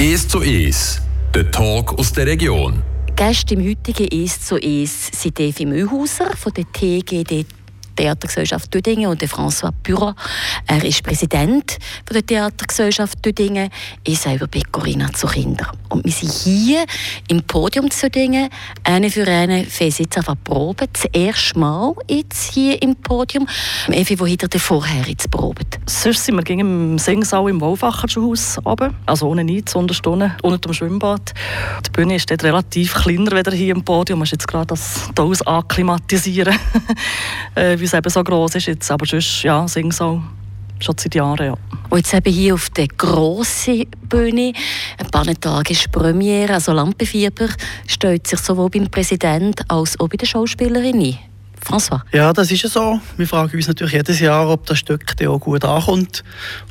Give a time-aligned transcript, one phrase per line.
[0.00, 1.02] 1 zu 1,
[1.34, 2.84] der Talk aus der Region.
[3.16, 7.44] Gäste im heutigen 1 zu 1 sind Evi Mühlhauser von der TGD
[7.98, 10.14] Theatergesellschaft Düdingen und François Bureau.
[10.68, 11.78] Er ist Präsident
[12.08, 13.70] der Theatergesellschaft Düdingen.
[14.04, 15.72] Ich selber bin Corinna zu Kinder.
[15.88, 16.84] Und wir sind hier
[17.26, 18.50] im Podium zu Düdingen,
[18.84, 20.86] eine für eine Fesitz auf Probe.
[20.92, 23.48] Das erste Mal jetzt hier im Podium.
[23.88, 25.80] Evi, wo hat er vorher jetzt probiert?
[25.86, 28.94] Sonst sind wir gegen im Singsaal im Wolfacher Schulhaus oben.
[29.06, 31.34] Also ohne nichts, unter unter dem Schwimmbad.
[31.84, 34.20] Die Bühne ist dort relativ kleiner als hier im Podium.
[34.20, 36.54] Man muss jetzt gerade das Haus akklimatisieren.
[37.54, 38.90] Äh, es eben so groß ist jetzt.
[38.90, 40.22] Aber sonst, ja, sing so
[40.80, 41.54] schon seit Jahren, ja.
[41.90, 44.52] Und jetzt eben hier auf der grossen Bühne,
[44.98, 47.48] ein paar Tage ist Premiere, also Lampenfieber,
[47.86, 51.18] stellt sich sowohl beim Präsidenten als auch bei der Schauspielerin ein.
[51.64, 52.02] François?
[52.12, 53.00] Ja, das ist ja so.
[53.16, 56.24] Wir fragen uns natürlich jedes Jahr, ob das Stück auch gut ankommt,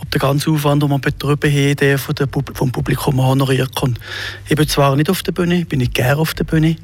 [0.00, 3.98] ob der ganze Aufwand, den man betrieben hat, der vom Publikum honoriert kommt.
[4.48, 6.76] Ich bin zwar nicht auf der Bühne, ich bin nicht gerne auf der Bühne,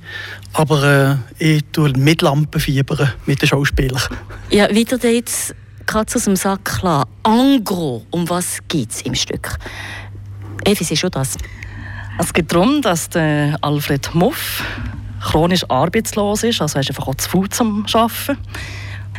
[0.52, 4.02] aber äh, ich tue mit Lampen fiebern mit den Schauspielern.
[4.50, 5.54] Ja, wieder jetzt
[5.86, 7.08] Katz aus dem Sack klar.
[7.24, 9.56] En gros, um was geht es im Stück?
[10.64, 11.38] Evi, ist schon das?
[12.18, 14.62] Es geht darum, dass der Alfred Muff
[15.22, 18.38] chronisch arbeitslos ist, also er ist einfach auch zu faul zum Arbeiten.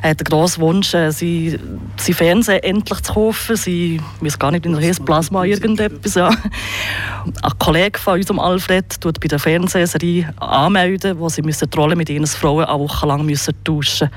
[0.01, 1.59] Er hat den grossen Wunsch, äh, sein,
[1.97, 3.57] sein Fernsehen endlich zu kaufen.
[3.57, 6.15] Sie weiß gar nicht, wie er heißt, Plasma irgendetwas.
[6.15, 6.29] Ja.
[6.29, 12.09] Ein Kollege von unserem Alfred tut bei der Fernsehserie anmelden, wo sie die Rolle mit
[12.09, 14.09] ihren Frauen eine Woche lang tauschen müssen.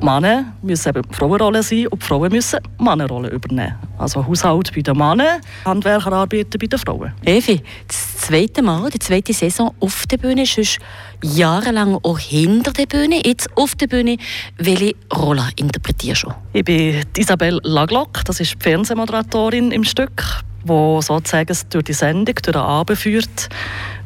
[0.00, 3.74] Männer müssen eben Frauenrollen sein und die Frauen müssen Männerrollen übernehmen.
[3.98, 7.12] Also Haushalt bei den Männern, Handwerkerarbeiten bei den Frauen.
[7.24, 10.78] Evi, das zweite Mal, die zweite Saison auf der Bühne, sonst
[11.22, 14.16] jahrelang auch hinter der Bühne, jetzt auf der Bühne.
[14.56, 16.34] Welche Rolle interpretierst du?
[16.52, 22.34] Ich bin Isabelle Laglock, das ist die Fernsehmoderatorin im Stück, die sozusagen durch die Sendung,
[22.34, 23.48] durch den Abend führt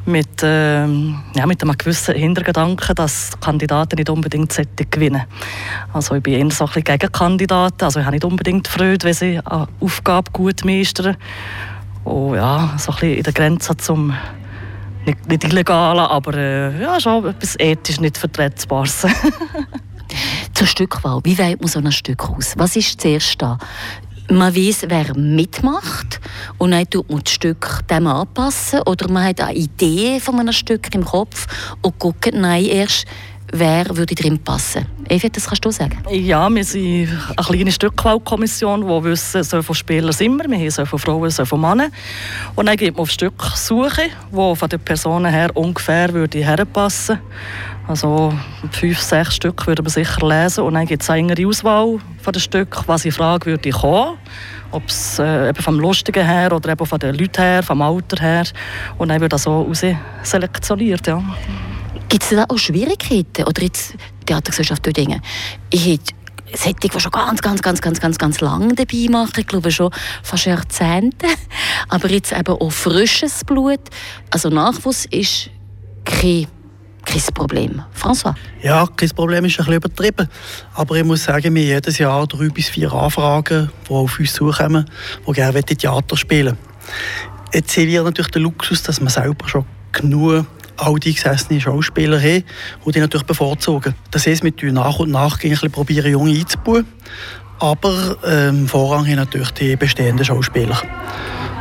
[0.06, 4.54] mit, ähm, ja, mit einem gewissen Hintergedanken, dass Kandidaten nicht unbedingt
[4.90, 5.24] gewinnen
[5.92, 9.14] Also ich bin eher so ein bisschen Gegenkandidat, also ich habe nicht unbedingt Freude, wenn
[9.14, 11.16] sie eine Aufgabe gut meistern.
[12.04, 14.14] Und ja, so ein bisschen in der Grenze zum
[15.04, 19.06] nicht, nicht illegalen, aber äh, ja, schon etwas ethisch nicht vertretbares.
[20.54, 22.54] Zur Stückwahl, wie wählt man so ein Stück aus?
[22.56, 23.58] Was ist zuerst da?
[24.30, 26.20] Man weiß, wer mitmacht.
[26.58, 28.80] Und dann tut man das Stück dem anpassen.
[28.82, 31.46] Oder man hat eine Idee von einem Stück im Kopf
[31.82, 33.06] und guckt nein erst,
[33.52, 34.86] wer würde drin passen.
[35.08, 35.98] Evi, das kannst du sagen.
[36.10, 40.50] Ja, wir sind eine kleine Stückwahlkommission, die wissen, so viele Spieler sind wir.
[40.50, 41.88] Wir haben so viele Frauen, so viele Männer.
[42.54, 47.20] Und dann geht man auf Stücksuche, die von den Personen her ungefähr würde herpassen
[47.88, 48.32] also
[48.72, 52.32] fünf, sechs Stück würde man sicher lesen und dann gibt es eine engere Auswahl von
[52.32, 54.18] den Stücken, was ich frage, würde kommen.
[54.72, 58.20] Ob es äh, eben vom Lustigen her oder eben von den Leuten her, vom Alter
[58.20, 58.44] her.
[58.98, 59.72] Und dann wird das so
[60.22, 61.06] selektioniert.
[61.06, 61.22] Ja.
[62.08, 63.44] Gibt es da auch Schwierigkeiten?
[63.44, 63.94] Oder jetzt
[64.26, 65.20] Theatergesellschaft Dinge?
[65.70, 66.14] Ich hätte
[66.54, 69.32] Sättig, die schon ganz, ganz, ganz, ganz, ganz, ganz lange dabei machen.
[69.38, 69.90] Ich glaube schon
[70.22, 71.26] fast Jahrzehnte.
[71.88, 73.80] Aber jetzt eben auch frisches Blut.
[74.30, 75.50] Also Nachwuchs ist
[76.04, 76.46] kein
[77.04, 77.82] kein Problem.
[77.94, 78.34] François?
[78.62, 80.28] Ja, kein Problem ist ein bisschen übertrieben.
[80.74, 84.32] Aber ich muss sagen, wir haben jedes Jahr drei bis vier Anfragen, die auf uns
[84.32, 84.90] zukommen,
[85.26, 86.58] die gerne Theater spielen
[87.52, 90.46] Jetzt haben wir natürlich den Luxus, dass wir selber schon genug
[90.76, 92.44] all die gesessenen Schauspieler haben,
[92.86, 93.94] die die natürlich bevorzugen.
[94.10, 96.86] Das heißt, wir nach und nach ein bisschen probieren, Junge einzubauen.
[97.58, 100.80] Aber ähm, Vorrang haben natürlich die bestehenden Schauspieler.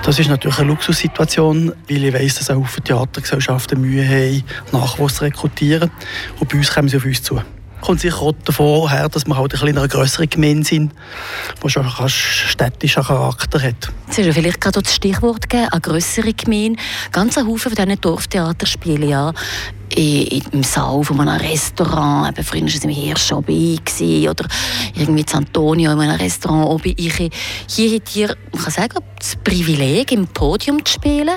[0.03, 5.23] Das ist natürlich eine Luxussituation, weil ich weiss, dass auch Theatergesellschaften Mühe haben, Nachwuchs zu
[5.23, 5.89] rekrutieren.
[6.39, 7.41] Und bei uns kommen sie auf uns zu
[7.85, 10.91] kommt sicher auch davon her, dass wir halt ein bisschen eine größere Gemeinde sind,
[11.63, 13.91] die schon einen städtischen Charakter hat.
[14.09, 16.81] Sie hast ja vielleicht gerade das Stichwort gegeben, eine größere Gemeinde.
[17.11, 19.33] Ganz ein Haufen von diesen Dorftheaterspielen ja
[19.95, 23.79] im Saal von einem Restaurant, eben früher war es im Hirsch oben
[24.27, 24.47] oder
[24.95, 26.95] irgendwie in Antonio in einem Restaurant oben.
[26.97, 31.29] Hier hat ihr, man kann sagen, das Privileg, im Podium zu spielen.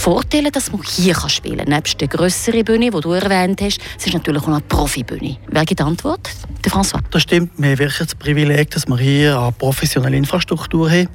[0.00, 1.68] Die Vorteile, dass man hier spielen kann.
[1.68, 5.36] Nebst der grösseren Bühne, die du erwähnt hast, es ist natürlich auch eine Profibühne.
[5.48, 6.30] Wer gibt die Antwort?
[6.64, 7.00] Der François.
[7.10, 7.50] Das stimmt.
[7.58, 11.10] Wir haben wirklich das Privileg, dass wir hier eine professionelle Infrastruktur haben.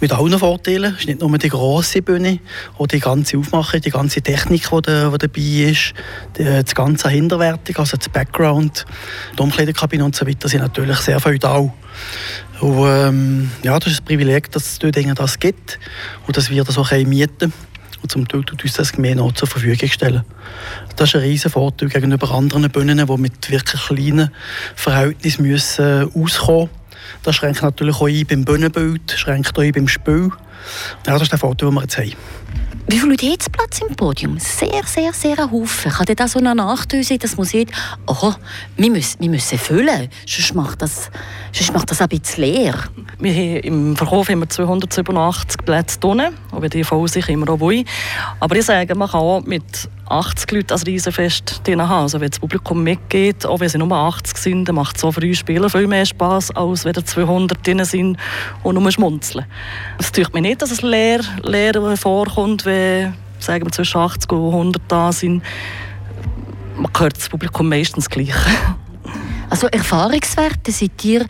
[0.00, 0.94] Mit allen Vorteilen.
[0.94, 2.38] Es ist nicht nur die grosse Bühne,
[2.78, 5.94] auch die ganze Aufmachung, die ganze Technik, die, da, die dabei ist,
[6.34, 8.86] das ganze Hinterwertig, also das Background,
[9.36, 11.72] die Umkleidekabine und so sind natürlich sehr feudal.
[12.60, 15.80] Und, ähm, ja, das ist ein Privileg, dass es dort das gibt
[16.28, 17.69] und dass wir das auch mieten können.
[18.02, 20.24] Und zum Teil tut uns das Gemeinde auch zur Verfügung stellen.
[20.96, 24.30] Das ist ein riesen Vorteil gegenüber anderen Bühnen, die mit wirklich kleinen
[24.74, 26.80] Verhältnissen müssen auskommen müssen.
[27.22, 30.30] Das schränkt natürlich auch ein beim Bühnenbild, schränkt auch ein beim Spiel.
[31.06, 32.12] Ja, das ist der Foto, den wir jetzt haben.
[32.90, 34.38] Wie viele Leute hat Platz im Podium?
[34.40, 35.92] Sehr, sehr, sehr ein Haufen.
[35.92, 37.70] Kann das so eine Nachteil sein, dass man sieht,
[38.06, 38.32] oh,
[38.76, 41.08] wir müssen, wir müssen füllen, sonst macht das,
[41.52, 42.74] sonst macht das ein bisschen leer.
[43.20, 47.60] Wir haben Im Verkauf haben wir 287 Plätze drin, aber die voll sich immer auch
[47.60, 47.84] wollen.
[48.40, 52.02] Aber ich sage, man kann auch mit 80 Leuten als Riesenfest drin haben.
[52.02, 55.34] Also wenn das Publikum mitgeht, auch wenn sie nur 80 sind, dann macht so früh
[55.34, 58.18] Spielen viel mehr Spass, als wenn 200 drin sind
[58.64, 59.46] und nur schmunzeln.
[59.98, 64.52] Es tut mir nicht, dass es leer, leer vorkommt, wenn sagen wir, zwischen 80 und
[64.52, 65.42] 100 da sind.
[66.76, 68.34] Man hört das Publikum meistens gleich.
[69.48, 71.26] Also Erfahrungswerte, seid ihr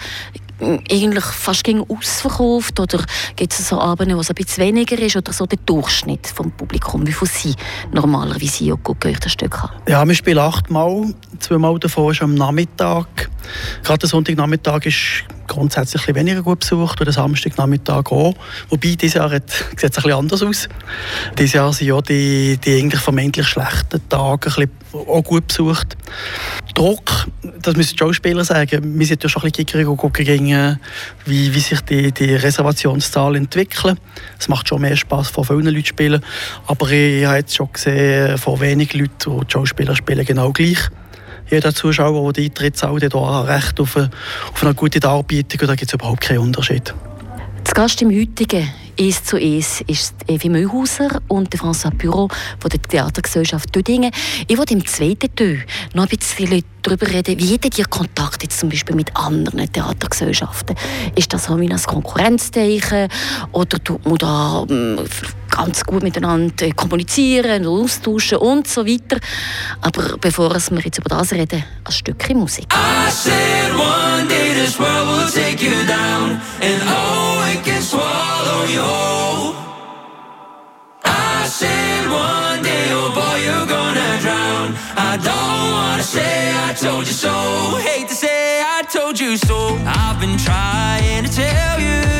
[0.60, 3.04] eigentlich fast gegen ausverkauft oder
[3.36, 6.50] gibt es so Abende, wo es ein bisschen weniger ist oder so der Durchschnitt vom
[6.52, 7.54] Publikum, wie viel sie
[7.92, 9.70] normalerweise gucken euch das Stück an?
[9.88, 13.30] Ja, wir spielen achtmal, zweimal davon ist am Nachmittag.
[13.82, 18.34] Gerade der Sonntagnachmittag ist grundsätzlich ein weniger gut besucht und der Samstagnachmittag auch.
[18.68, 20.68] Wobei, dieses Jahr sieht es ein bisschen anders aus.
[21.38, 25.96] Dieses Jahr sind ja die, die eigentlich vermeintlich schlechten Tage auch gut besucht.
[26.74, 27.26] Druck,
[27.62, 30.78] das müssen die Schauspieler sagen, wir sind ja schon ein bisschen gickerig und gucken, gegen,
[31.26, 33.98] wie, wie sich die, die Reservationszahlen entwickeln.
[34.38, 36.24] Es macht schon mehr Spaß, vor vielen Leuten zu spielen,
[36.66, 40.88] aber ich habe jetzt schon gesehen, vor wenigen Leuten, die Schauspieler spielen genau gleich
[41.50, 44.10] jeder Zuschauer, der die Eintritt zahlt, hat auch Recht auf eine,
[44.52, 46.94] auf eine gute Darbietung und da gibt es überhaupt keinen Unterschied.
[47.64, 48.68] Zu Gast im heutigen
[49.02, 54.10] «Es zu Es» ist Evi Mühlhauser und François Bureau von der Theatergesellschaft Dödingen.
[54.46, 55.64] Ich wollte im zweiten Teil
[55.94, 60.76] noch ein bisschen darüber reden, wie hättet ihr Kontakt jetzt zum Beispiel mit anderen Theatergesellschaften?
[61.14, 63.08] Ist das so ein Konkurrenzzeichen
[63.52, 64.98] oder tut man da hm,
[65.50, 69.18] ganz gut miteinander kommunizieren und austauschen und so weiter.
[69.80, 72.66] Aber bevor wir jetzt über das reden, ein Stückchen Musik.
[72.72, 78.64] I said one day this world will take you down and oh it can swallow
[78.64, 78.89] you
[81.04, 83.12] i said one day oh
[86.68, 87.30] i told you so
[87.82, 89.78] hate to say i told you so.
[89.86, 92.19] I've been trying to tell you.